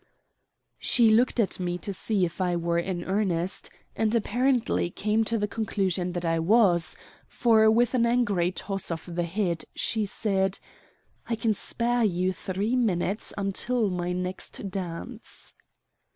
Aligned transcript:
She 0.79 1.11
looked 1.11 1.39
at 1.39 1.59
me 1.59 1.77
to 1.77 1.93
see 1.93 2.25
if 2.25 2.41
I 2.41 2.55
were 2.55 2.79
in 2.79 3.03
earnest, 3.03 3.69
and 3.95 4.15
apparently 4.15 4.89
came 4.89 5.23
to 5.25 5.37
the 5.37 5.47
conclusion 5.47 6.13
that 6.13 6.25
I 6.25 6.39
was, 6.39 6.97
for 7.27 7.69
with 7.69 7.93
an 7.93 8.07
angry 8.07 8.51
toss 8.51 8.89
of 8.89 9.07
the 9.13 9.21
head 9.21 9.65
she 9.75 10.07
said: 10.07 10.57
"I 11.29 11.35
can 11.35 11.53
spare 11.53 12.03
you 12.03 12.33
three 12.33 12.75
minutes 12.75 13.31
until 13.37 13.91
my 13.91 14.11
next 14.11 14.71
dance." 14.71 15.53